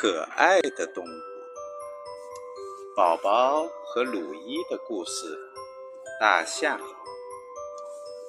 [0.00, 1.08] 可爱的动物，
[2.94, 5.36] 宝宝和鲁伊的故事。
[6.20, 6.78] 大象，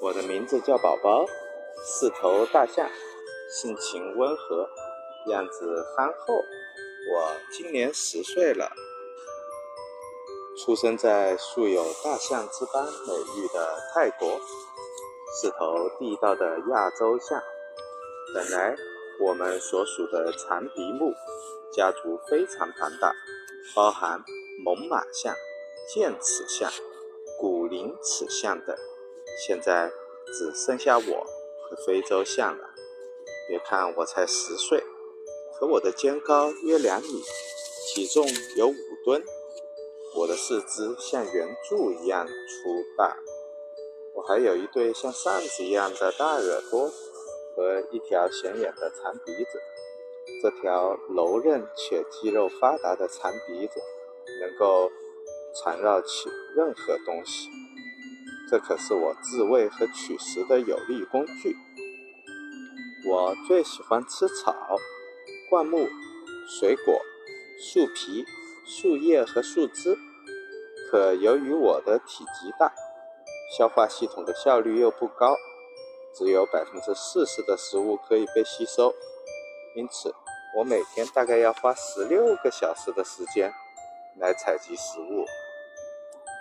[0.01, 1.27] 我的名字叫宝宝，
[1.85, 2.89] 是头大象，
[3.51, 4.67] 性情温和，
[5.27, 6.33] 样子憨厚。
[7.13, 8.71] 我今年十岁了，
[10.57, 14.27] 出生在素有“大象之邦”美誉的泰国，
[15.39, 17.39] 是头地道的亚洲象。
[18.33, 18.75] 本来。
[19.21, 21.13] 我们所属的长鼻目
[21.71, 23.13] 家族非常庞大，
[23.75, 24.23] 包含
[24.63, 25.35] 猛犸象、
[25.93, 26.71] 剑齿象、
[27.39, 28.75] 古灵齿象等。
[29.45, 29.91] 现在
[30.33, 32.69] 只剩下我和非洲象了。
[33.47, 34.83] 别看我才十岁，
[35.59, 37.23] 可我的肩高约两米，
[37.93, 38.25] 体重
[38.57, 38.73] 有五
[39.05, 39.23] 吨。
[40.15, 42.33] 我的四肢像圆柱一样粗
[42.97, 43.17] 大，
[44.15, 46.91] 我还有一对像扇子一样的大耳朵。
[47.55, 49.61] 和一条显眼的长鼻子，
[50.41, 53.81] 这条柔韧且肌肉发达的长鼻子
[54.41, 54.89] 能够
[55.55, 57.49] 缠绕起任何东西，
[58.49, 61.55] 这可是我自卫和取食的有力工具。
[63.05, 64.55] 我最喜欢吃草、
[65.49, 65.87] 灌木、
[66.47, 67.01] 水果、
[67.59, 68.25] 树皮、
[68.65, 69.97] 树叶和树枝，
[70.89, 72.71] 可由于我的体积大，
[73.57, 75.35] 消化系统的效率又不高。
[76.13, 78.93] 只有百分之四十的食物可以被吸收，
[79.75, 80.13] 因此
[80.57, 83.53] 我每天大概要花十六个小时的时间
[84.17, 85.25] 来采集食物，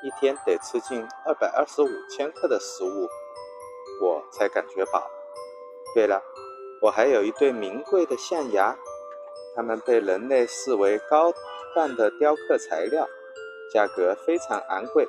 [0.02, 3.08] 一天得吃进二百二十五千克的食物，
[4.02, 5.10] 我才感觉饱。
[5.94, 6.22] 对了，
[6.82, 8.76] 我还有一对名贵的象牙，
[9.54, 11.32] 它们被人类视为高
[11.74, 13.06] 档的雕刻材料，
[13.72, 15.08] 价格非常昂贵。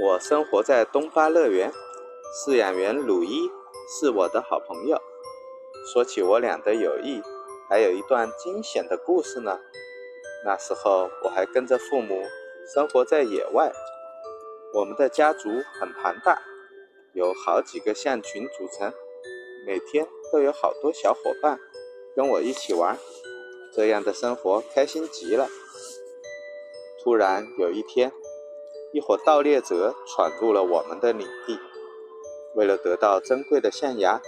[0.00, 1.72] 我生活在东巴乐园。
[2.44, 3.50] 饲养员鲁伊
[3.88, 5.00] 是我的好朋友。
[5.92, 7.22] 说起我俩的友谊，
[7.68, 9.60] 还有一段惊险的故事呢。
[10.44, 12.24] 那时候我还跟着父母
[12.74, 13.72] 生活在野外。
[14.74, 15.48] 我们的家族
[15.78, 16.42] 很庞大，
[17.12, 18.92] 有好几个象群组成，
[19.64, 21.56] 每天都有好多小伙伴
[22.16, 22.98] 跟我一起玩，
[23.72, 25.48] 这样的生活开心极了。
[27.00, 28.12] 突然有一天，
[28.92, 31.60] 一伙盗猎者闯入了我们的领地。
[32.56, 34.20] 为了得到珍贵的象牙，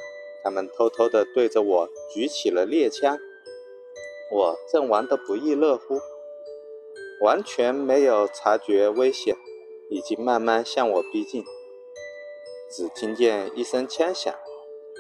[0.42, 3.18] 他们偷偷地对着我举起了猎枪。
[4.30, 6.00] 我正玩得不亦乐乎，
[7.22, 9.34] 完全没有察觉危险
[9.90, 11.44] 已经慢慢向我逼近。
[12.70, 14.34] 只听见一声枪响，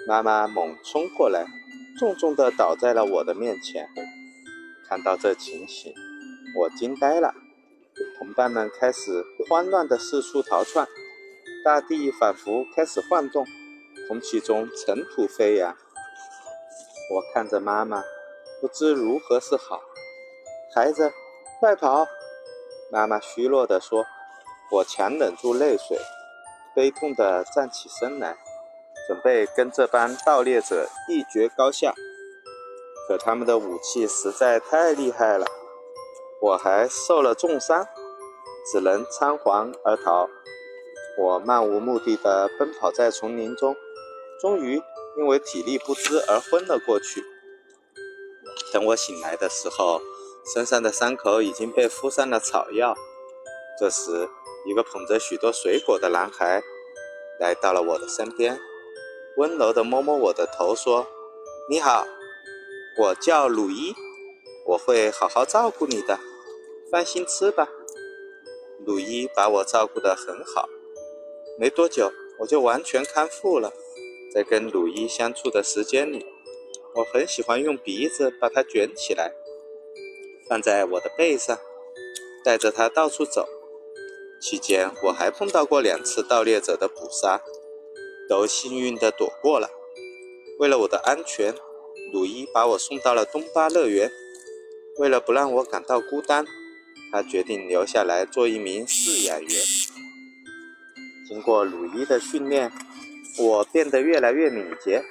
[0.06, 1.44] 妈妈猛冲过来，
[1.98, 3.88] 重重地倒在了我的面前。
[4.88, 5.92] 看到这情形，
[6.58, 7.34] 我惊呆了。
[8.18, 10.88] 同伴们开始慌乱地四处逃窜。
[11.64, 13.44] 大地仿佛开始晃动，
[14.08, 15.76] 空气中尘土飞扬。
[17.14, 18.02] 我看着妈妈，
[18.60, 19.82] 不知如何是好。
[20.74, 21.12] 孩子，
[21.60, 22.06] 快跑！
[22.90, 24.04] 妈妈虚弱地说。
[24.70, 25.98] 我强忍住泪水，
[26.74, 28.36] 悲痛地站起身来，
[29.06, 31.94] 准备跟这帮盗猎者一决高下。
[33.06, 35.46] 可他们的武器实在太厉害了，
[36.42, 37.86] 我还受了重伤，
[38.70, 40.28] 只能仓皇而逃。
[41.16, 43.74] 我漫无目的地奔跑在丛林中，
[44.40, 44.80] 终于
[45.16, 47.24] 因为体力不支而昏了过去。
[48.72, 50.00] 等我醒来的时候，
[50.54, 52.94] 身上的伤口已经被敷上了草药。
[53.78, 54.28] 这时，
[54.66, 56.62] 一个捧着许多水果的男孩
[57.38, 58.60] 来到了我的身边，
[59.36, 61.06] 温柔地摸摸我的头，说
[61.70, 62.06] ：“你好，
[62.98, 63.94] 我叫鲁伊，
[64.66, 66.18] 我会好好照顾你的，
[66.90, 67.68] 放心吃吧。”
[68.84, 70.68] 鲁伊把我照顾得很好。
[71.58, 73.72] 没多久，我就完全康复了。
[74.32, 76.26] 在跟鲁伊相处的时间里，
[76.94, 79.32] 我很喜欢用鼻子把它卷起来，
[80.48, 81.58] 放在我的背上，
[82.44, 83.48] 带着它到处走。
[84.40, 87.40] 期间，我还碰到过两次盗猎者的捕杀，
[88.28, 89.68] 都幸运地躲过了。
[90.58, 91.54] 为了我的安全，
[92.12, 94.10] 鲁伊把我送到了东巴乐园。
[94.98, 96.44] 为了不让我感到孤单，
[97.12, 99.50] 他决定留下来做一名饲养员。
[101.28, 102.72] 经过鲁伊的训练，
[103.40, 105.04] 我变得越来越敏捷，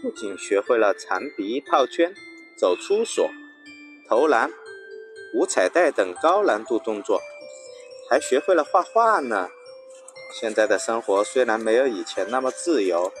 [0.00, 2.14] 不仅学会了长鼻套圈、
[2.56, 3.28] 走出锁、
[4.08, 4.48] 投篮、
[5.34, 7.20] 五彩带等高难度动作，
[8.08, 9.48] 还学会了画画呢。
[10.40, 13.12] 现在的生活虽然没有以前那么自由，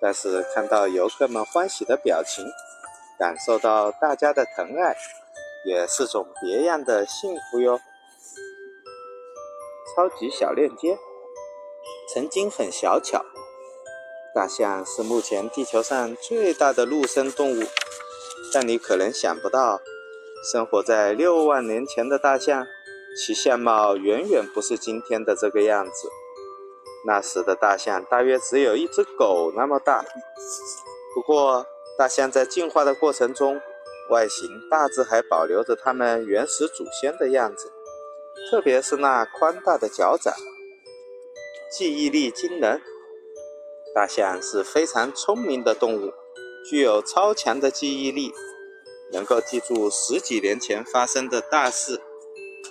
[0.00, 2.44] 但是看到游客们欢喜的表情，
[3.16, 4.96] 感受到大家的疼爱，
[5.64, 7.80] 也是种别样的幸福哟。
[9.94, 10.98] 超级小链接。
[12.14, 13.22] 曾经很小巧，
[14.38, 17.64] 大象是目前地球上最大的陆生动物，
[18.54, 19.80] 但你可能想不到，
[20.52, 22.64] 生活在六万年前的大象，
[23.16, 26.08] 其相貌远远不是今天的这个样子。
[27.04, 30.04] 那时的大象大约只有一只狗那么大。
[31.12, 31.66] 不过，
[31.98, 33.60] 大象在进化的过程中，
[34.10, 37.72] 外形大致还保留着它们原始祖先的样子，
[38.48, 40.32] 特别是那宽大的脚掌。
[41.72, 42.80] 记忆力惊人，
[43.98, 46.12] 大象是非常聪明的动物，
[46.70, 48.32] 具有超强的记忆力，
[49.10, 52.00] 能够记住十几年前发生的大事，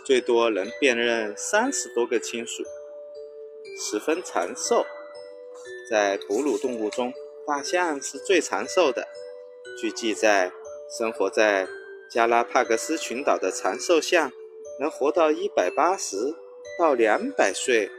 [0.06, 2.64] 最多能辨认三十多个亲属，
[3.78, 4.86] 十分长寿。
[5.90, 7.14] 在哺乳动物中，
[7.46, 9.06] 大象是最长寿的。
[9.78, 10.54] 据记载，
[10.98, 11.68] 生活在
[12.10, 14.32] 加拉帕戈斯群岛的长寿象
[14.80, 16.34] 能活到一百八十
[16.80, 17.92] 到两百岁。